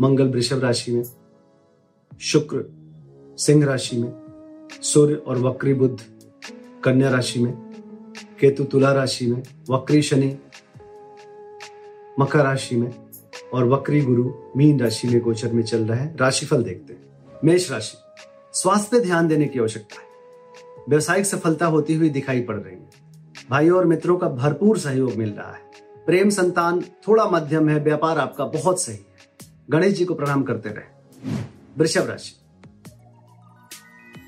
मंगल 0.00 0.28
वृषभ 0.28 0.60
राशि 0.60 0.92
में, 0.92 1.02
शुक्र 2.20 2.64
सिंह 3.38 3.64
राशि 3.64 3.96
में, 3.96 4.12
सूर्य 4.82 5.14
और 5.14 5.38
वक्री 5.38 5.74
बुद्ध 5.74 6.00
कन्या 6.84 7.10
राशि 7.10 7.40
में, 7.40 7.52
केतु 8.40 8.64
तुला 8.64 8.92
राशि 8.92 9.26
में, 9.26 9.42
वक्री 9.70 10.02
शनि 10.02 10.38
मकर 12.20 12.44
राशि 12.44 12.76
में 12.76 12.94
और 13.54 13.64
वक्री 13.64 14.00
गुरु 14.00 14.30
मीन 14.56 14.80
राशि 14.80 15.08
में 15.08 15.20
गोचर 15.20 15.52
में 15.52 15.62
चल 15.62 15.84
रहा 15.84 15.98
है। 15.98 16.16
राशिफल 16.16 16.62
देखते 16.62 16.92
हैं। 16.92 17.26
मेष 17.44 17.70
राशि, 17.70 17.96
स्वास्थ्य 18.52 18.88
पे 18.92 19.04
ध्यान 19.04 19.28
देने 19.28 19.46
की 19.46 19.58
आवश्यकता 19.58 20.00
है। 20.00 20.08
व्यवसायिक 20.88 21.26
सफलता 21.26 21.66
होती 21.66 21.94
हुई 21.94 22.10
दिखाई 22.10 22.40
पड़ 22.40 22.56
रही 22.56 22.74
है। 22.74 22.90
भाइयों 23.50 23.78
और 23.78 23.84
मित्रों 23.84 24.16
का 24.16 24.28
भरपूर 24.28 24.78
सहयोग 24.78 25.14
मिल 25.14 25.30
रहा 25.30 25.52
है। 25.52 25.60
प्रेम 26.06 26.30
संतान 26.30 26.80
थोड़ा 26.80 27.24
मध्यम 27.24 27.68
है, 27.68 27.80
व्यापार 27.80 28.18
आपका 28.18 28.44
बहुत 28.44 28.82
सही 28.82 28.96
गणेश 29.70 29.94
जी 29.94 30.04
को 30.04 30.14
प्रणाम 30.14 30.42
करते 30.42 30.68
रहे। 30.68 31.32
वृषभ 31.78 32.06
राशि। 32.06 32.34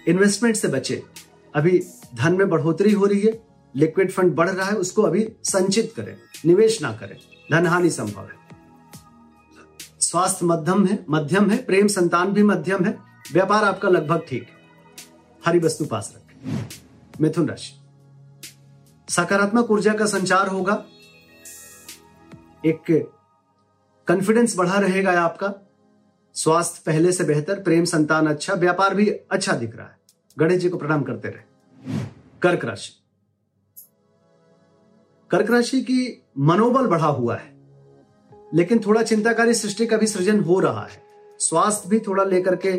इन्वेस्टमेंट 0.08 0.56
से 0.56 0.68
बचे। 0.68 1.02
अभी 1.54 1.82
धन 2.14 2.36
में 2.36 2.48
बढ़ोतरी 2.48 2.92
हो 2.92 3.06
रही 3.06 3.20
है 3.20 3.46
लिक्विड 3.76 4.12
फंड 4.12 4.34
बढ़ 4.34 4.50
रहा 4.50 4.66
है, 4.66 4.76
उसको 4.76 5.02
अभी 5.02 5.32
संचित 5.44 5.92
करें, 5.96 6.16
निवेश 6.46 6.82
ना 6.82 6.92
करें 6.92 7.16
धन 7.52 7.66
हानि 7.66 7.90
संभव 7.90 8.22
है। 8.22 8.40
स्वास्थ्य 10.00 10.46
मध्यम 10.46 10.86
है 10.86 11.04
मध्यम 11.10 11.50
है, 11.50 11.64
प्रेम 11.64 11.86
संतान 11.86 12.32
भी 12.32 12.42
मध्यम 12.42 12.84
है, 12.84 12.98
व्यापार 13.32 13.64
आपका 13.64 13.88
लगभग 13.88 14.22
ठीक 14.28 14.42
है। 14.42 14.48
हरी 15.46 15.58
वस्तु 15.58 15.84
पास 15.84 16.14
रखें। 16.16 16.66
मिथुन 17.20 17.48
राशि। 17.48 17.72
सकारात्मक 19.08 19.70
ऊर्जा 19.70 19.94
का 19.94 20.06
संचार 20.06 20.48
होगा। 20.48 20.84
एक 22.66 23.10
कॉन्फिडेंस 24.10 24.56
बढ़ा 24.56 24.78
रहेगा 24.78 25.10
आपका। 25.20 25.52
स्वास्थ्य 26.34 26.82
पहले 26.86 27.12
से 27.12 27.24
बेहतर, 27.24 27.60
प्रेम 27.60 27.84
संतान 27.84 28.26
अच्छा 28.26 28.54
व्यापार 28.54 28.94
भी 28.94 29.08
अच्छा 29.08 29.52
दिख 29.52 29.76
रहा 29.76 29.86
है। 29.86 29.98
गणेश 30.38 30.60
जी 30.60 30.68
को 30.68 30.78
प्रणाम 30.78 31.02
करते 31.02 31.28
रहे। 31.28 31.98
कर्क 32.42 32.64
राशि। 32.64 32.92
कर्क 35.30 35.50
राशि 35.50 35.80
की 35.80 36.22
मनोबल 36.38 36.86
बढ़ा 36.86 37.06
हुआ 37.06 37.36
है, 37.36 37.52
लेकिन 38.54 38.80
थोड़ा 38.86 39.02
चिंताकारी 39.02 39.54
सृष्टि 39.54 39.86
का 39.86 39.96
भी 39.96 40.06
सृजन 40.06 40.40
हो 40.40 40.58
रहा 40.60 40.86
है। 40.86 41.02
स्वास्थ्य 41.40 41.88
भी 41.88 41.98
थोड़ा 41.98 42.24
लेकर 42.24 42.56
के 42.56 42.72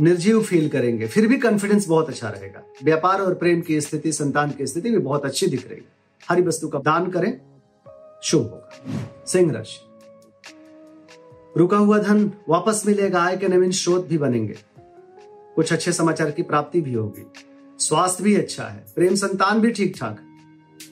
निर्जीव 0.00 0.42
फील 0.42 0.68
करेंगे, 0.68 1.06
फिर 1.06 1.26
भी 1.26 1.38
कॉन्फिडेंस 1.38 1.88
बहुत 1.88 2.08
अच्छा 2.08 2.28
रहेगा। 2.28 2.62
व्यापार 2.84 3.20
और 3.20 3.34
प्रेम 3.34 3.60
की 3.60 3.80
स्थिति, 3.80 4.12
संतान 4.12 4.50
की 4.50 4.66
स्थिति 4.66 4.90
भी 4.90 4.98
बहुत 4.98 5.24
अच्छी 5.24 5.46
दिख 5.46 5.68
रही 5.68 5.80
है। 5.80 5.92
हरी 6.28 6.42
वस्तु 6.42 6.68
का 6.68 6.78
दान 6.80 7.10
करें, 7.10 7.40
शुभ 8.22 8.42
होगा। 8.42 9.24
सिंह 9.26 9.52
राशि। 9.52 9.93
रुका 11.56 11.76
हुआ 11.76 11.98
धन 11.98 12.32
वापस 12.48 12.82
मिलेगा, 12.86 13.22
आय 13.22 13.36
के 13.36 13.48
नवीन 13.48 13.70
स्रोत 13.70 14.06
भी 14.06 14.18
बनेंगे। 14.18 14.58
कुछ 15.56 15.72
अच्छे 15.72 15.92
समाचार 15.92 16.30
की 16.30 16.42
प्राप्ति 16.42 16.80
भी 16.80 16.92
होगी। 16.92 17.26
स्वास्थ्य 17.78 18.24
भी 18.24 18.34
अच्छा 18.34 18.64
है, 18.64 18.86
प्रेम 18.94 19.14
संतान 19.14 19.60
भी 19.60 19.70
ठीक 19.70 19.96
ठाक 20.00 20.20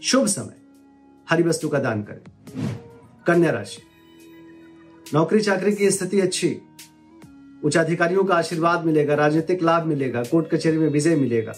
शुभ 0.02 0.26
समय। 0.26 0.54
हरी 1.30 1.42
वस्तु 1.42 1.68
का 1.68 1.78
दान 1.78 2.02
करें। 2.02 2.20
कन्या 3.26 3.50
राशि। 3.50 3.82
नौकरी 5.14 5.40
चाकरी 5.40 5.74
की 5.74 5.90
स्थिति 5.90 6.20
अच्छी। 6.20 6.60
उच्च 7.64 7.76
अधिकारियों 7.76 8.24
का 8.24 8.34
आशीर्वाद 8.34 8.84
मिलेगा, 8.84 9.14
राजनीतिक 9.14 9.62
लाभ 9.62 9.86
मिलेगा, 9.86 10.22
कोर्ट 10.22 10.54
कचहरी 10.54 10.78
में 10.78 10.88
विजय 10.88 11.16
मिलेगा। 11.16 11.52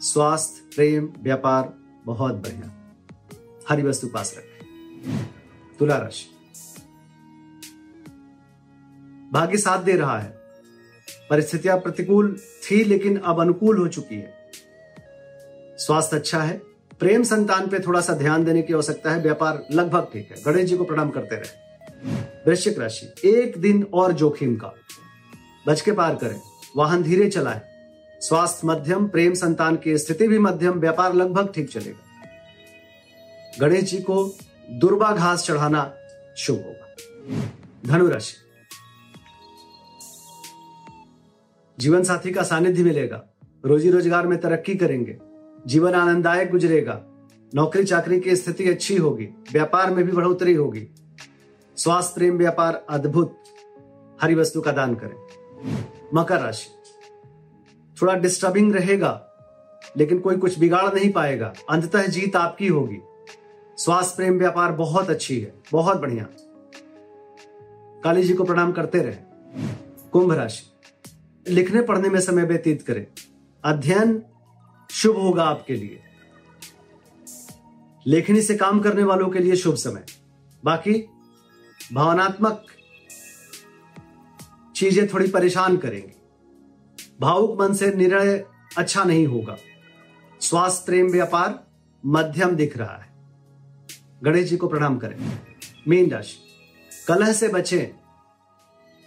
स्वास्थ्य, 0.00 0.62
प्रेम, 0.76 1.08
व्यापार, 1.22 1.74
बहुत 2.04 2.34
बढ़िया। 2.34 2.94
हरी 3.68 3.82
वस्तु 3.82 4.06
पास 4.06 4.34
रखें। 4.38 4.64
तुला 5.78 5.96
राशि। 5.96 6.33
भाग्य 9.34 9.58
साथ 9.58 9.82
दे 9.82 9.92
रहा 9.92 10.18
है। 10.18 10.34
परिस्थितियाँ 11.30 11.78
प्रतिकूल 11.78 12.40
थी, 12.70 12.84
लेकिन 12.84 13.16
अब 13.16 13.40
अनुकूल 13.40 13.78
हो 13.78 13.88
चुकी 13.88 14.14
है। 14.14 14.34
स्वास्थ्य 15.78 16.16
अच्छा 16.16 16.42
है। 16.42 16.62
प्रेम 17.00 17.22
संतान 17.22 17.68
पे 17.68 17.78
थोड़ा 17.78 18.00
सा 18.00 18.14
ध्यान 18.14 18.44
देने 18.44 18.62
की 18.62 18.74
आवश्यकता 18.74 19.10
है। 19.10 19.20
व्यापार 19.20 19.66
लगभग 19.70 20.08
ठीक 20.12 20.30
है। 20.30 20.52
गणेश 20.52 20.70
जी 20.70 20.76
को 20.76 20.84
प्रणाम 20.84 21.10
करते 21.10 21.36
रहे। 21.36 21.64
वृश्चिक 22.46 22.78
राशि, 22.78 23.28
एक 23.28 23.58
दिन 23.58 23.86
और 23.94 24.12
जोखिम 24.12 24.56
का। 24.56 24.74
बच 25.66 25.80
के 25.80 25.92
पार 25.92 26.14
करें। 26.14 26.40
वाहन 26.76 27.02
धीरे 27.02 27.30
चलाए। 27.30 27.60
स्वास्थ्य 28.20 28.60
मध्यम, 28.64 29.08
प्रेम 29.08 29.34
संतान 29.34 29.76
की 29.76 29.98
स्थिति 29.98 30.28
भी 30.28 30.38
मध्यम, 30.38 30.80
व्यापार 30.80 31.14
लगभग 31.14 31.52
ठीक 31.54 31.70
चलेगा। 31.70 32.04
गणेश 33.60 33.84
जी 33.84 33.98
को 33.98 34.36
दुर्बा 34.70 35.12
घास 35.12 35.44
चढ़ाना 35.44 35.94
शुभ 36.36 36.56
होगा। 36.56 36.94
धनु 37.86 38.08
जीवन 41.84 42.02
साथी 42.02 42.30
का 42.30 42.42
सानिध्य 42.42 42.82
मिलेगा। 42.82 43.22
रोजी 43.64 43.90
रोज़गार 43.90 44.26
में 44.26 44.40
तरक्की 44.40 44.74
करेंगे। 44.74 45.16
जीवन 45.66 45.94
आनंददायक 45.94 46.50
गुजरेगा। 46.50 47.00
नौकरी 47.54 47.84
चाकरी 47.84 48.20
की 48.20 48.36
स्थिति 48.36 48.68
अच्छी 48.68 48.96
होगी। 48.96 49.24
व्यापार 49.52 49.90
में 49.90 50.04
भी 50.04 50.12
बढ़ोतरी 50.12 50.54
होगी। 50.54 50.86
स्वास्थ्य, 51.76 52.14
प्रेम, 52.14 52.38
व्यापार 52.38 52.86
अद्भुत। 52.90 53.36
हरी 54.22 54.34
वस्तु 54.34 54.60
का 54.60 54.72
दान 54.72 54.94
करें। 54.94 55.16
मकर 56.14 56.40
राशि। 56.40 56.68
थोड़ा 58.02 58.14
डिस्टर्बिंग 58.14 58.74
रहेगा, 58.74 59.12
लेकिन 59.96 60.18
कोई 60.18 60.36
कुछ 60.36 60.58
बिगाड़ 60.58 60.94
नहीं 60.94 61.12
पाएगा। 61.12 61.52
अंततः 61.70 62.06
जीत 62.06 62.36
आपकी 62.36 62.68
होगी। 62.68 62.98
स्वास्थ्य, 63.76 64.16
प्रेम, 64.16 64.38
व्यापार 64.38 64.72
बहुत 64.72 65.10
अच्छी 65.10 65.40
है। 65.40 65.54
बहुत 65.72 66.00
बढ़िया। 66.00 66.28
काली 68.04 68.22
जी 68.22 68.34
को 68.34 68.44
प्रणाम 68.44 68.72
करते 68.72 68.98
रहे। 68.98 69.16
कुंभ 70.12 70.32
राशि। 70.32 70.70
लिखने 71.48 71.82
पढ़ने 71.82 72.08
में 72.08 72.20
समय 72.20 72.42
व्यतीत 72.42 72.82
करें। 72.82 73.06
अध्ययन 73.64 74.22
शुभ 74.90 75.16
होगा 75.16 75.44
आपके 75.44 75.74
लिए। 75.74 76.00
लेखनी 78.06 78.42
से 78.42 78.56
काम 78.56 78.80
करने 78.80 79.02
वालों 79.02 79.28
के 79.28 79.38
लिए 79.38 79.56
शुभ 79.56 79.74
समय। 79.74 80.04
बाकी, 80.64 81.08
भावनात्मक 81.92 82.66
चीज़ें 84.76 85.08
थोड़ी 85.08 85.30
परेशान 85.30 85.76
करेंगी। 85.76 86.20
भावुक 87.20 87.60
मन 87.60 87.72
से 87.72 87.92
निर्णय 87.92 88.46
अच्छा 88.78 89.04
नहीं 89.04 89.26
होगा। 89.26 89.56
स्वास्थ्य 90.40 90.82
प्रेम 90.86 91.10
व्यापार 91.10 91.66
मध्यम 92.06 92.50
दिख 92.50 92.76
रहा 92.76 92.96
है। 92.96 93.14
गणेश 94.22 94.50
जी 94.50 94.56
को 94.56 94.68
प्रणाम 94.68 94.98
करें। 94.98 95.38
मीन 95.88 96.10
राशि। 96.10 96.36
कलह 97.08 97.32
से 97.32 97.48
बचें। 97.48 98.03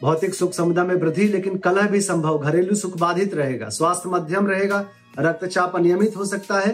भौतिक 0.02 0.34
सुख 0.34 0.54
समुदाय 0.54 0.86
में 0.86 0.96
वृद्धि 0.96 1.28
लेकिन 1.28 1.58
कलह 1.58 1.88
भी 1.88 2.02
संभव। 2.02 2.38
घरेलू 2.38 2.76
सुख 2.76 2.98
बाधित 2.98 3.34
रहेगा। 3.34 3.70
स्वास्थ्य 3.70 4.10
मध्यम 4.10 4.48
रहेगा। 4.48 4.86
रक्तचाप 5.20 5.76
अनियमित 5.76 6.18
हो 6.18 6.26
सकता 6.26 6.60
है। 6.60 6.72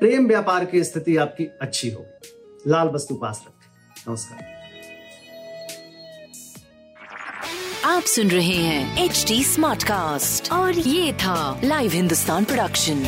प्रेम 0.00 0.26
व्यापार 0.26 0.64
की 0.64 0.84
स्थिति 0.84 1.16
आपकी 1.16 1.44
अच्छी 1.44 1.90
होगी। 1.90 2.28
लाल 2.70 2.88
वस्तु 2.88 3.14
पास 3.14 3.44
रखें। 3.46 4.02
नमस्कार। 4.08 4.52
आप 7.84 8.02
सुन 8.02 8.28
रहे 8.28 8.56
हैं 8.56 9.04
एच 9.04 9.24
डी 9.28 9.44
स्मार्ट 9.44 9.82
कास्ट 9.82 10.52
और 10.52 10.72
ये 10.72 11.12
था 11.12 11.60
live 11.64 11.92
Hindustan 11.92 12.44
production 12.44 13.02